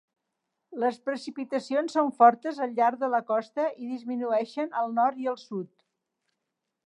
Les 0.83 0.95
precipitacions 1.09 1.97
són 1.97 2.09
fortes 2.21 2.63
al 2.65 2.73
llarg 2.79 2.97
de 3.03 3.11
la 3.17 3.21
costa 3.29 3.67
i 3.83 3.91
disminueixen 3.91 4.75
al 4.83 4.95
nord 5.01 5.23
i 5.27 5.29
al 5.35 5.41
sud. 5.45 5.71